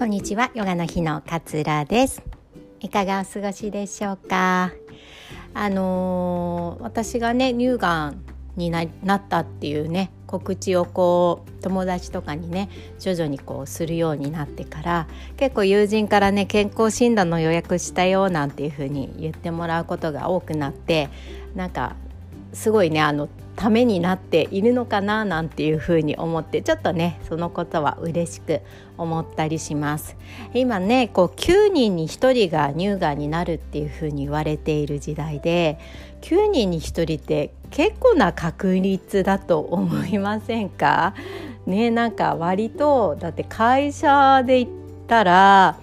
[0.00, 0.50] こんにちは。
[0.54, 2.22] ヨガの日の桂です。
[2.80, 4.72] いかがお過ごしでしょうか？
[5.52, 8.24] あのー、私がね乳がん
[8.56, 15.06] になったっていうね告知をこう友達とかにね徐々にこうするようになってから
[15.36, 21.10] 結構友人からね健康診断の予約したよなんていう風に言ってもらうことが多くなって
[21.54, 21.94] なんか
[22.52, 28.62] すごいねあのためになっているのかななんていうふうに思ってちょっとねそのことは嬉しく
[28.96, 30.16] 思ったりします。
[30.54, 35.78] 今ねこう9人に1人が乳がんになるっていうふうに言われている時代で
[36.22, 41.14] 9人に1人って結構な確率だと思いませんか？
[41.66, 45.78] ねなんか割とだって会社で言ったら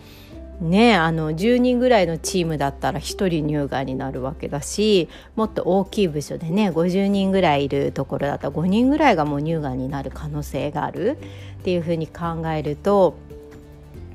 [0.61, 11.17] ねあの10人ぐらいのチームだったら1人乳がんになるわけだしもっと大きい部署でね50人ぐらいいるところだったら5人ぐらいがもう乳がんになる可能性がある
[11.59, 13.17] っていうふうに考えると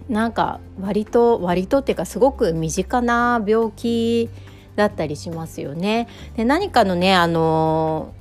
[0.08, 4.28] なんか割と割とっていうかすごく身近な病気
[4.76, 6.08] だったりしますよね。
[6.36, 8.14] で何かのねあの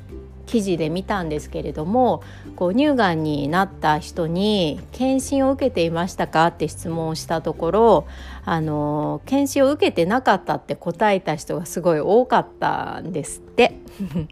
[0.51, 2.23] 記事で見たんですけれども
[2.57, 8.07] こう乳がんになった人に検診を受けていましたかって質問をしたところ
[8.43, 13.39] あの検診を受けてなかったって答えた人がすごい多かったんです。
[13.39, 13.73] って。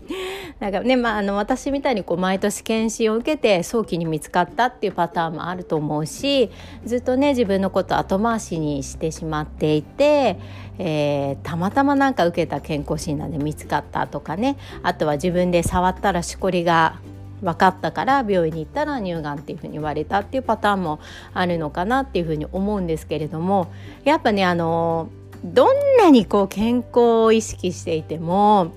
[0.60, 6.50] なんかね、まあ、あの私みたいにこう毎年検診を受けて早期に見つかったっていうパターンもあると思うし
[6.86, 10.38] ずっとね自分のこと後回しにしてしまっていて、
[10.80, 17.00] えー、たまたまなんか受けた健康診断で見つかったとかねあとは自分で触ったらしこりが
[17.42, 21.00] 分かったから病院に行ったら乳がんっていうふうに言われたっていうパターンも
[21.34, 23.72] あるのかなっていうふうに思うんですけれども
[24.04, 25.10] やっぱねあの
[25.44, 28.74] どんなにこう健康を意識していても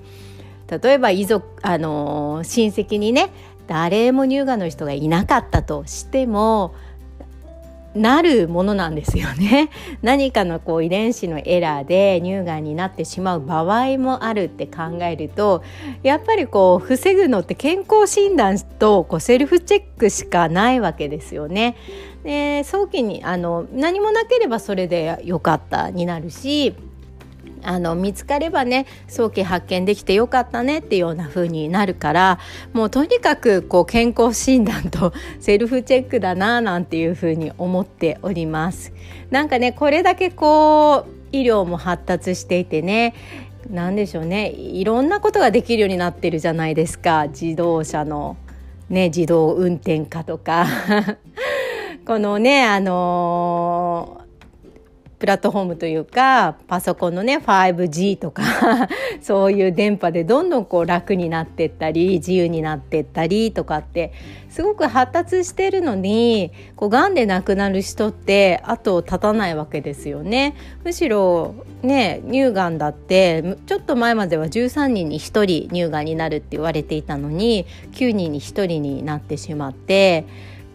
[0.79, 3.31] 例えば遺族あの親戚にね
[3.67, 6.75] 誰も乳がんの人がいなかったとしても
[7.95, 9.69] なるものなんですよね
[10.01, 15.63] 何かのこう遺伝子のエラーで乳がんになってしまう場合もあるって考えると
[16.01, 21.75] やっぱりこう防ぐのって健康診断とこうセルフチェックしかないわけですよね。
[22.23, 26.73] で早期にあの何もなければそれでよかったになるし
[27.63, 32.39] あの見つかればね早期発見できてよかったねっていうような風になるから
[32.73, 38.93] もうとにかくこう健康診断と セルフチェックだななんていう風に思っております。
[39.29, 43.15] なんかねこれだけこう医療も発達していてね
[43.69, 48.37] 何でしょうねいろんなことができるようになってるじゃないですか自動車の、
[48.89, 50.67] ね、自動運転化とか
[52.05, 54.22] このねあのー
[55.23, 58.43] プラットフォームというかパソコンのね 5G とか
[59.23, 64.11] そういう電波でどんどんこう楽になってったり自由になってったりとかって
[64.49, 70.55] すごく発達してるのにこう癌で亡くなる人って後を絶たないわけですよね。
[70.83, 80.25] むしろね乳がんだってちょっと前までは13人に1人乳がんになるって言われていたのに9人に1人になってしまって。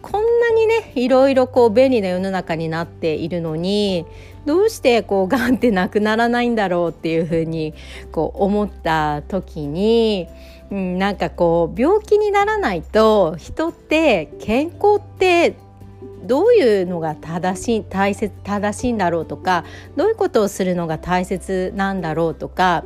[0.01, 0.58] こんなに
[0.95, 4.05] いろいろこう便利な世の中になっているのに
[4.45, 7.73] どうしてこうがんってなくならないんだろうっていうふうに
[8.11, 10.27] こう思った時に、
[10.71, 15.55] うん、なんかこう病気にならないと人って健康って
[16.23, 19.65] どういうのが正しい大切正しいんだろうとか
[19.95, 22.83] どういうことをするのが大切なんだろうとか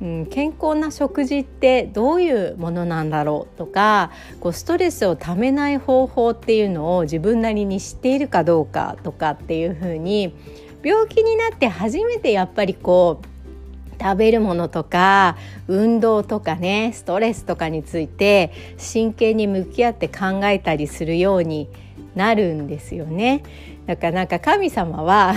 [0.00, 10.34] うん、健康な食事ってどういうものなんだろうとかこうストレスをためない方法っていうのを自分なりに知っているかどうかとかっていうふうに
[10.82, 13.36] 病気になって初めてやっぱりこう
[13.98, 21.68] 食べるものとか運動とかねストレスとかについて真剣に向き合って考えたりするように
[22.16, 23.42] なるんですよね。
[23.86, 25.34] だからなんか神様は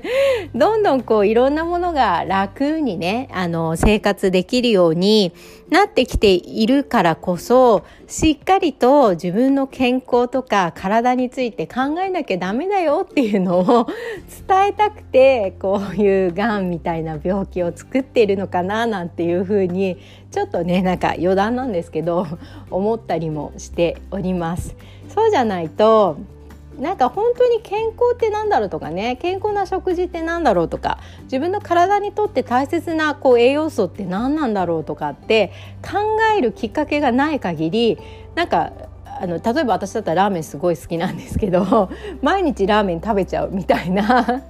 [0.54, 5.32] どんどんこういろんなものが楽にねあの生活できるように
[5.68, 13.86] なってきているからこそしっかりと自分の健康とか体について考えなきゃダメだよっていうのを
[14.48, 19.98] 伝えたくてこういうがんみたいな病気を作っているのかななんていうふうに
[20.30, 22.26] ちょっとねなんか余談なんですけど
[22.70, 24.74] 思ったりもしております。
[25.14, 26.18] そうじゃないと
[26.78, 35.52] なんか本当に健康って何だろうとかね健康な食事って何だろうとか自分の体にとって大切なこう栄養素って何なんだろうとかって
[35.82, 35.98] 考
[36.36, 37.98] えるきっかけがない限り
[38.34, 38.72] なんか
[39.04, 41.90] あの例えば私だったらラーメンすごい好きなんですけど
[42.22, 44.42] 毎日ラーメン食べちゃうみたいな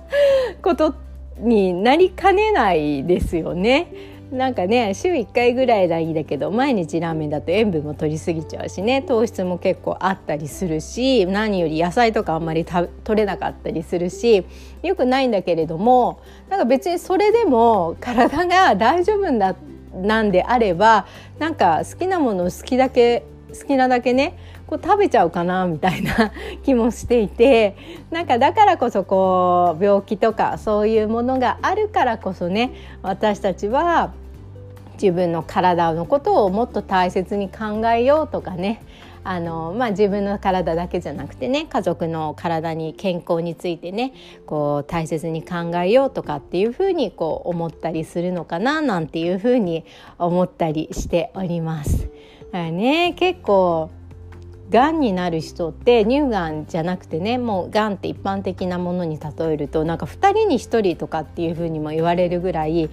[0.63, 0.95] こと
[1.39, 4.10] になりかねないですよね。
[4.31, 9.03] なんかね週1回ぐらいがいいだけど毎日ラーメンだと塩分も取りすぎちゃうしね。
[9.03, 12.89] 糖質も結構あったりするし何より野菜とかあんまり取
[13.19, 14.45] れなかったりするし
[14.83, 19.57] よくないんだけれどもなんか別にそれでも体が大丈夫だ
[19.93, 21.07] なんであれば
[21.39, 24.39] なんか好きなものを好きだけ好きなだけね
[24.71, 26.33] こう食べちゃうかなみたいな
[26.63, 27.75] 気もしていて
[28.13, 32.71] なんかだからこそこう病気とかそういうものがあるからこそね
[33.03, 34.13] 私たちは
[34.93, 38.81] 自分の体のことをもっと大切に考えようとかね
[39.25, 44.13] あの、まあ、自分の体だけじゃなくてね家族の体に健康についてね
[44.47, 49.85] こう大切に考えようとかっていうふうにこう思ったりするのかななんていうふうに
[50.19, 52.03] 思ったりしております。
[52.03, 52.11] だか
[52.53, 53.91] らね結構
[54.71, 62.89] がんになる人って乳がんじゃなくてねもうがんって一般的なものに例えるとなんか2人に1人とかっていうふうにも言われるぐらい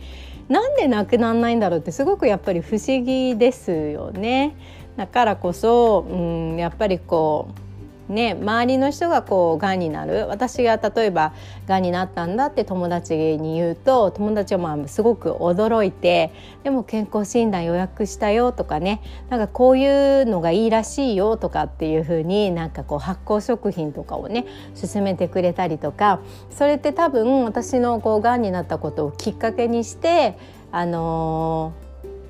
[0.50, 4.56] なんでなくならないんだろうってすごくやっぱり不思議ですよね。
[4.95, 7.67] だからこそ、うん、やっぱりこう
[8.09, 10.27] ね、周りの人がこうがんになる。
[10.27, 11.33] 私が例えば
[11.68, 16.31] がんになったんだって友達に言うと友達はまあすごく驚いて
[16.63, 24.45] でも健康診断予約したよとかねなんかこういうのがいいらしいよとかっていうふうになんかこう発酵食品とかをね
[24.80, 30.38] 勧めてくれたりとかそれって多分私のこうがんになったことをきっかけにして
[30.71, 31.87] あのー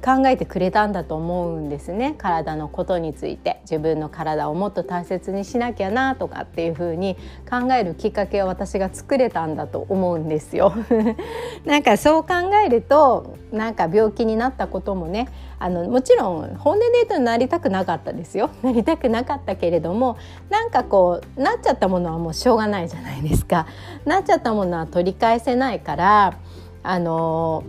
[0.08, 7.18] 考えてくれたんだと思うんですね体のことについて自分の体をもっと大切にしなきゃなとかっていう風に
[7.50, 10.72] 考えるきっかけを私が作れたんだと思うんですよ。
[11.66, 15.28] なんかそう考えるとなんか病気になったこともね
[15.60, 20.16] あのもちろん本音で言うとなりたくなかったですよ なりたくなかったけれども
[20.50, 23.68] なんかこうなっちゃったものはもうしょうがないじゃないですか。
[24.06, 26.34] なっちゃったものは取り返せないから
[26.82, 27.66] あの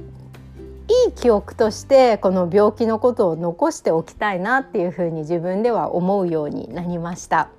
[1.20, 7.57] 記憶としてこの病気のことを残しておきたいなっていうふうに自分では思うようになりました。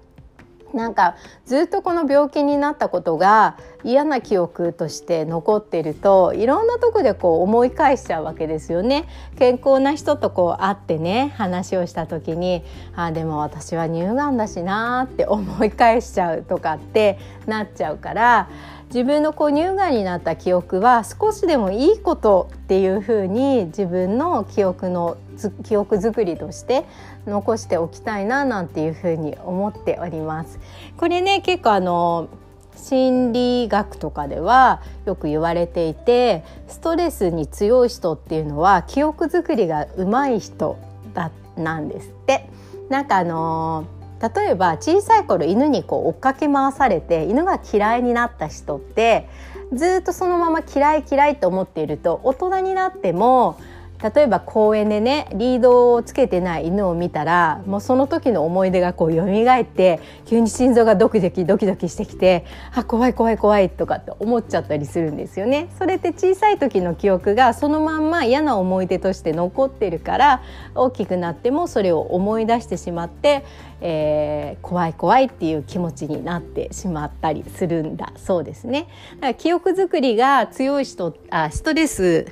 [0.73, 9.07] なんかずっとこの病気になったことが嫌な記憶として残ってるといろんなとこでこう思い返しちゃうわけですよね。
[9.37, 12.63] 健康な人とこう会ってね話をした時に
[12.95, 18.49] あでも私は乳がんだしなって思い返しちゃうとかってなっちゃうから
[18.89, 25.17] 自分のこう乳がんになった記憶は少しでもいいことっていうふうに自分の記憶の
[25.63, 26.85] 記憶づりとして
[27.25, 30.59] 残しておきたいななんていうふうに思っております。
[30.97, 32.27] これね結構あの
[32.75, 40.77] 心理学とかではよく言われていてストレスに強い人っていうのは記憶づくりが上手い人
[41.13, 42.49] だなんですって。
[42.89, 43.85] なんかあの
[44.19, 49.29] 例えば小さい頃犬にこう追っかけ回されて犬が嫌いになった人って
[49.71, 53.57] ずっとそのまま嫌い嫌いと思っていると大人になっても
[54.01, 65.69] 例えば公園でねリードをつけてない犬を見たらもうその時の思い出がこう蘇って急に心臓がドキドキドキドキしてきてあ怖い怖い怖いとかって思っちゃったりするんですよね。
[65.77, 70.41] それって小さい時の記憶がそのまんま嫌な思い出として残ってるから
[70.75, 73.43] 大きくなってもそれを思い出してしまって、
[73.81, 78.87] えー、怖い怖いっていう気持ちになってしまったりするんだそうですね。
[79.15, 82.27] だから記憶作りが強い人あストレス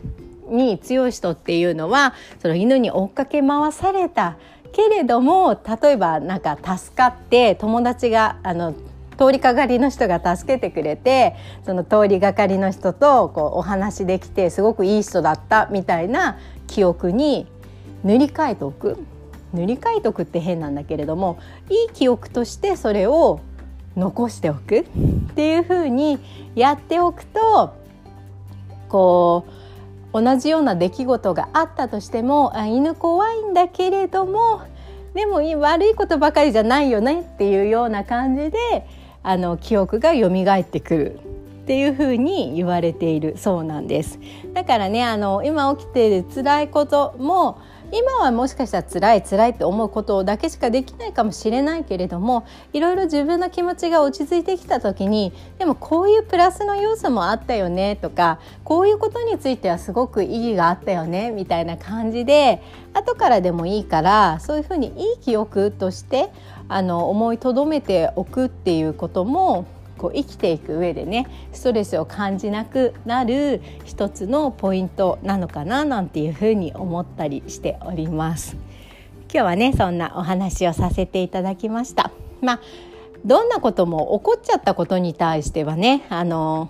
[0.50, 4.38] に強い人っていうのはその犬に追っかけ回された
[4.72, 8.74] けれども例えばなんか助かって友達があの
[9.18, 11.36] 通りかかりの人が助けてくれて
[11.66, 16.38] その通りがかりの人とこうお話できてすごくいい人だったみたいな
[16.68, 17.48] 記憶に
[18.04, 18.98] 塗り替えておく。
[19.54, 21.40] 塗り替えておくって変なんだけれども
[21.70, 23.40] いい記憶としてそれを
[23.96, 24.84] 残しておくっ
[25.36, 26.20] ていうふうに
[26.54, 27.74] やっておくと
[28.90, 29.52] こう
[30.22, 34.62] 同じような出来事があったとしても犬怖いんだけれども
[35.14, 38.58] でも悪いことばかりじゃないよねっていうような感じで
[39.24, 41.20] あの記憶が蘇ってくる
[41.64, 44.20] っていうふうに言われているそうなんです。
[44.54, 47.60] だからねあの今起きている辛いことも
[47.92, 62.62] 今はもしかしたら辛い辛いって思うことだけしかできないかもしれないけれどもいろいろ自分の気持ちが落ち着いてきた時にでもこういうプラスの要素もあったよねとかこういうことについてはすごく意義があったよねみたいな感じで
[62.94, 66.30] 後からでもいいからそういうふうにいい記憶として
[66.68, 69.66] あの思いとどめておくっていうことも
[69.98, 78.56] こう生きていく上でねストレスを感じなくなる一つのポイントなのかななんていうふうに思ったりしております。
[79.30, 82.12] 今日はねそんなお話をさせていただきました。
[82.42, 82.60] まあ
[83.26, 86.70] どんなことも起こっちゃったことに対してはねあの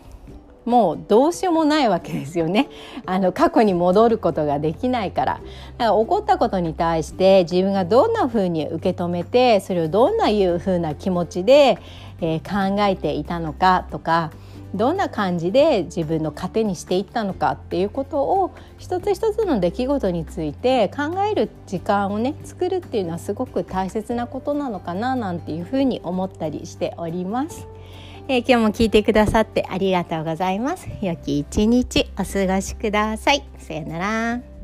[0.68, 2.68] もうどうしようもないわけですよね
[3.06, 5.34] あの過去に戻ることができないから
[5.78, 11.78] だから起こったことに対して自分がどんなふうに受け止めてそれをどんないうふうな気持ちで、
[12.22, 14.32] えー、考えていたのかとか
[14.76, 27.68] どんな感じで自分の糧にしていったのかっていうことを一つ一つの出来事について考える時間をね作るっていうのはすごく大切なことなのかななんていうふうに思ったりしております。
[28.30, 30.90] えー、今日も聞いてくださってありがとうございます。
[31.02, 33.48] 良き一日お過ごしください。
[33.58, 34.57] さよなら。